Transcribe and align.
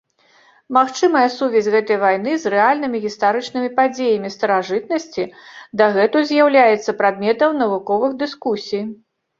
Магчымая 0.77 1.25
сувязь 1.33 1.69
гэтай 1.75 1.97
вайны 2.05 2.31
з 2.43 2.53
рэальнымі 2.55 3.03
гістарычнымі 3.05 3.69
падзеямі 3.77 4.33
старажытнасці 4.39 5.23
дагэтуль 5.85 6.29
з'яўляецца 6.35 6.91
прадметам 7.05 7.51
навуковых 7.65 8.21
дыскусій. 8.27 8.83